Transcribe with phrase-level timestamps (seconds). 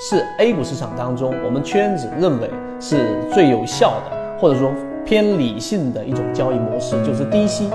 [0.00, 4.72] 是 A 股市场当中我们圈子认为是最有效的，或者说
[5.04, 7.68] 偏理性的一种交易模式，就是低吸，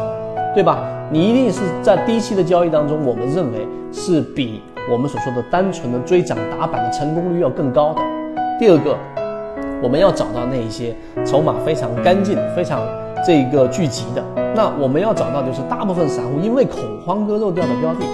[0.54, 0.84] 对吧？
[1.12, 8.02] 你一定是在低吸的交易当中，我们认为是比我们所说的单纯的追涨打板的成功率要更高的。
[8.60, 8.96] 第二个，
[9.82, 10.96] 我们要找到那一些
[11.26, 12.82] 筹码非常干净、非常
[13.26, 14.24] 这个聚集的。
[14.56, 18.06] 那我们要找到就是大部分散户因为恐慌割肉掉的标的。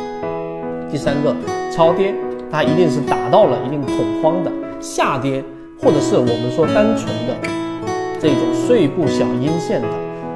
[0.92, 1.36] 第三个，
[1.72, 2.14] 超跌，
[2.52, 5.44] 它一定是达到了一定恐慌的下跌，
[5.82, 7.36] 或者是我们说单纯的
[8.20, 9.88] 这种碎步小阴线的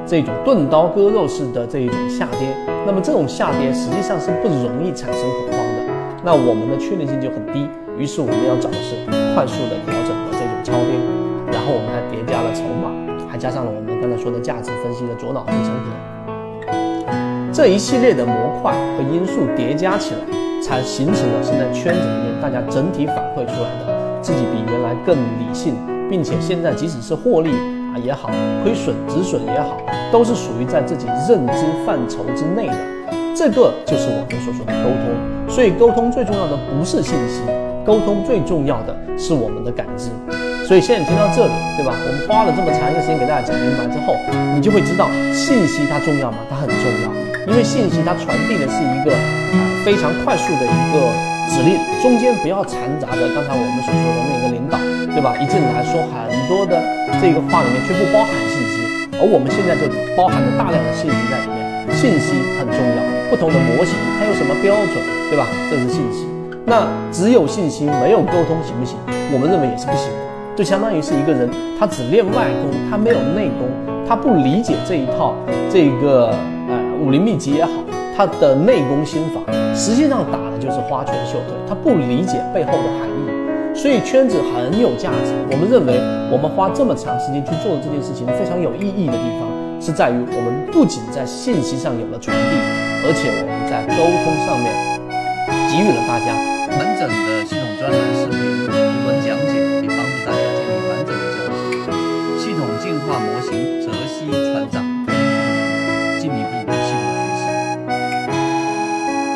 [0.06, 2.48] 这种钝刀割肉式的这一种下跌。
[2.86, 5.92] 那么这种下跌实际上是不容易产生恐慌的，
[6.24, 7.68] 那我们的确定性就很低。
[7.98, 8.96] 于是我们要找的是
[9.34, 10.96] 快速的调整的这种超跌，
[11.52, 12.90] 然后我们还叠加了筹码，
[13.30, 15.92] 还加上了我们刚才说的价值分析的左脑护城河，
[17.52, 20.49] 这一系列的模块和因素叠加起来。
[20.62, 25.74] 才形成了现在圈子里面大家整体反馈出来的自己比原来更理性，
[26.08, 28.30] 并且现在即使是获利啊也好，
[28.62, 29.76] 亏损止损也好，
[30.12, 32.74] 都是属于在自己认知范畴之内的。
[33.34, 35.48] 这个就是我们所说的沟通。
[35.48, 37.40] 所以沟通最重要的不是信息，
[37.84, 40.10] 沟通最重要的是我们的感知。
[40.64, 41.96] 所以现在听到这里，对吧？
[42.06, 44.14] 我们花了这么长一个时间给大家讲明白之后，
[44.54, 46.38] 你就会知道信息它重要吗？
[46.48, 47.10] 它很重要。
[47.50, 49.10] 因为信息它传递的是一个
[49.52, 51.10] 啊非常快速的一个
[51.48, 54.78] 指令，中间不要掺杂着刚才我们所说的那个领导，
[55.10, 55.34] 对吧？
[55.40, 56.78] 一进来说很多的
[57.20, 58.76] 这个话里面却不包含信息，
[59.18, 61.58] 而我们现在就包含着大量的信息在里面。
[61.90, 65.46] 信息很重要，不同的模型它有什么标准，对吧？
[65.68, 66.28] 这是信息。
[66.64, 68.96] 那只有信息没有沟通行不行？
[69.32, 73.66] 我们认为也是不行的，就相当于是一个人他只练外功，他没有内功，
[74.06, 75.34] 他不理解这一套
[75.68, 76.28] 这个
[76.68, 76.78] 呃。
[77.00, 77.70] 武林秘籍也好，
[78.20, 79.40] 他的内功心法
[79.74, 85.32] 实际上打的就是花拳绣腿，他不理解背后的含义，所以圈子很有价值。
[85.50, 85.96] 我们认为，
[86.30, 89.48] 我们花这么长时间去做的这件事情非常有意义的地方，
[89.80, 92.60] 是在于我们不仅在信息上有了传递，
[93.08, 94.68] 而且我们在沟通上面
[95.72, 96.36] 给予了大家
[96.76, 97.59] 门诊的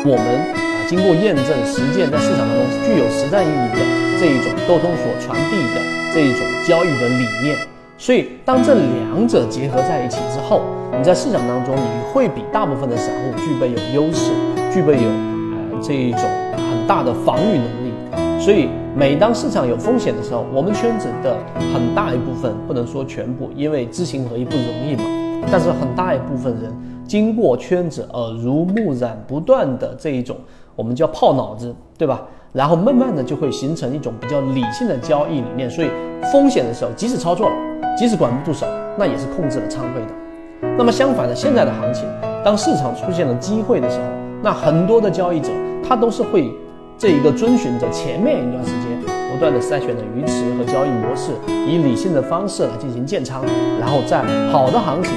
[0.05, 0.23] 我们
[0.53, 3.81] 啊，经过验证、实践，在市场当中具有实战意义的
[4.21, 5.81] 这一种沟通所传递的
[6.13, 7.57] 这一种交易的理念，
[7.97, 10.61] 所以当这两者结合在一起之后，
[10.95, 14.29] 你在市场当中你会比大部分的散户具备有优势，
[14.71, 16.21] 具备有呃这一种
[16.53, 18.39] 很大的防御能力。
[18.39, 21.35] 所以每当市场有风险的时候，我们圈子的
[21.73, 25.03] 很大一部分，不能说全部，因为知行合一不容易嘛，
[25.51, 26.71] 但是很大一部分人。
[27.07, 30.35] 经过圈子耳濡目染，不断的这一种，
[30.75, 32.21] 我们叫泡脑子，对吧？
[32.51, 35.69] 然后慢慢的就会形成一种比较理性的交易理念。
[35.69, 35.89] 所以
[36.31, 37.55] 风险的时候，即使操作了，
[37.97, 38.65] 即使管不住手，
[38.97, 40.67] 那也是控制了仓位的。
[40.77, 42.05] 那么相反的，现在的行情，
[42.43, 44.05] 当市场出现了机会的时候，
[44.41, 45.49] 那很多的交易者
[45.87, 46.49] 他都是会
[46.97, 48.99] 这一个遵循着前面一段时间
[49.31, 51.33] 不断的筛选的鱼池和交易模式，
[51.67, 53.43] 以理性的方式来进行建仓，
[53.79, 55.11] 然后在好的行情。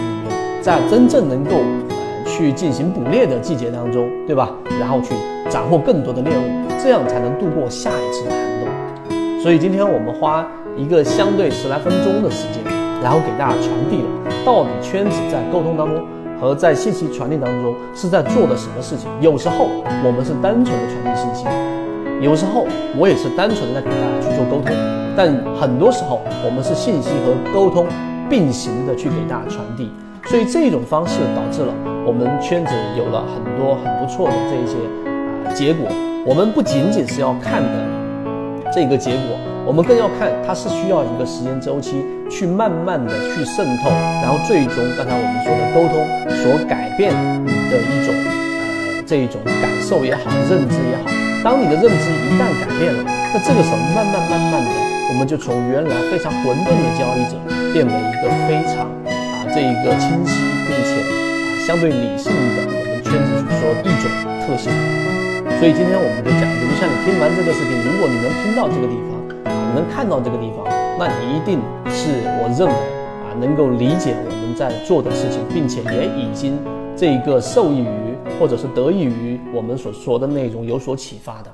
[0.69, 1.53] 在真正能够
[1.89, 1.97] 呃
[2.27, 4.51] 去进行捕猎的季节当中，对吧？
[4.79, 5.15] 然后去
[5.49, 6.43] 斩获更多的猎物，
[6.79, 9.41] 这样才能度过下一次的寒冬。
[9.41, 10.47] 所以今天我们花
[10.77, 12.63] 一个相对十来分钟的时间，
[13.03, 16.05] 然后给大家传递了到底圈子在沟通当中
[16.39, 19.09] 和在信息传递当中是在做的什么事情。
[19.23, 19.69] 有时候
[20.05, 21.47] 我们是单纯的传递信息，
[22.21, 22.67] 有时候
[22.99, 24.77] 我也是单纯的在给大家去做沟通，
[25.17, 27.87] 但很多时候我们是信息和沟通
[28.29, 29.91] 并行的去给大家传递。
[30.29, 31.73] 所以这种方式导致了
[32.05, 34.77] 我们圈子有了很多很不错的这一些
[35.49, 35.89] 啊结果。
[36.27, 37.71] 我们不仅仅是要看的
[38.71, 43.89] 这个结果，我们更要看它是需要一个时间周期去慢慢的去渗透，
[44.21, 45.97] 然后最终刚才我们说的沟通
[46.45, 47.09] 所改变
[47.41, 51.09] 你的一种呃这一种感受也好，认知也好。
[51.43, 53.01] 当你的认知一旦改变了，
[53.33, 54.71] 那这个时候慢慢慢慢的，
[55.09, 57.41] 我们就从原来非常混沌的交易者
[57.73, 58.93] 变为一个非常。
[59.55, 60.35] 这一个清晰
[60.67, 64.05] 并且啊相对理性的我们圈子所说一种
[64.45, 64.71] 特性，
[65.59, 70.65] 所以今天我们就讲，就像你听完这个视频，如果你能听到这个地方，啊，能看到这个地方，
[70.99, 71.61] 那你一定
[71.91, 72.11] 是
[72.41, 72.75] 我认为
[73.25, 76.59] 啊能够理解我们在做的事情，并且也已经
[76.97, 81.51] 这一个受益于或者是得益于我们所说的内容有所启发的。